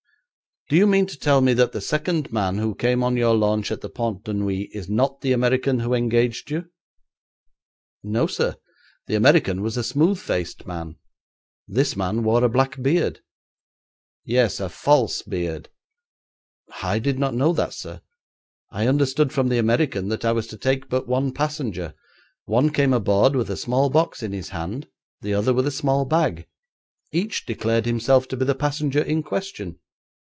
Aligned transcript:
'Do 0.69 0.77
you 0.77 0.87
mean 0.87 1.05
to 1.05 1.19
tell 1.19 1.41
me 1.41 1.53
that 1.53 1.73
the 1.73 1.81
second 1.81 2.31
man 2.31 2.57
who 2.57 2.73
came 2.73 3.03
on 3.03 3.17
your 3.17 3.35
launch 3.35 3.73
at 3.73 3.81
the 3.81 3.89
Pont 3.89 4.23
de 4.23 4.33
Neuilly 4.33 4.69
is 4.73 4.87
not 4.87 5.19
the 5.19 5.33
American 5.33 5.79
who 5.81 5.93
engaged 5.93 6.49
you?' 6.49 6.69
'No, 8.03 8.25
sir; 8.25 8.55
the 9.05 9.15
American 9.15 9.61
was 9.61 9.75
a 9.75 9.83
smooth 9.83 10.17
faced 10.17 10.65
man; 10.65 10.95
this 11.67 11.97
man 11.97 12.23
wore 12.23 12.41
a 12.41 12.47
black 12.47 12.81
beard.' 12.81 13.19
'Yes, 14.23 14.61
a 14.61 14.69
false 14.69 15.23
beard.' 15.23 15.67
'I 16.81 16.99
did 16.99 17.19
not 17.19 17.33
know 17.35 17.51
that, 17.51 17.73
sir. 17.73 17.99
I 18.71 18.87
understood 18.87 19.33
from 19.33 19.49
the 19.49 19.57
American 19.57 20.07
that 20.07 20.23
I 20.23 20.31
was 20.31 20.47
to 20.47 20.57
take 20.57 20.87
but 20.87 21.05
one 21.05 21.33
passenger. 21.33 21.95
One 22.45 22.69
came 22.69 22.93
aboard 22.93 23.35
with 23.35 23.49
a 23.49 23.57
small 23.57 23.89
box 23.89 24.23
in 24.23 24.31
his 24.31 24.47
hand; 24.55 24.87
the 25.19 25.33
other 25.33 25.53
with 25.53 25.67
a 25.67 25.79
small 25.81 26.05
bag. 26.05 26.47
Each 27.11 27.45
declared 27.45 27.85
himself 27.85 28.25
to 28.29 28.37
be 28.37 28.45
the 28.45 28.55
passenger 28.55 29.01
in 29.01 29.21
question. 29.21 29.77